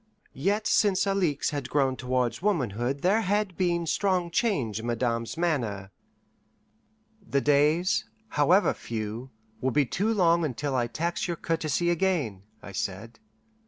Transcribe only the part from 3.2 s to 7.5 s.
had been strong change in Madame's manner. "The